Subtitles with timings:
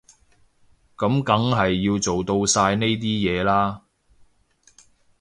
[0.97, 3.83] 噉梗係要做到晒呢啲嘢啦